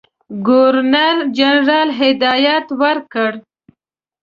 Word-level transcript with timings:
ګورنرجنرال 0.47 1.89
هدایت 1.99 2.67
ورکړ. 2.81 3.31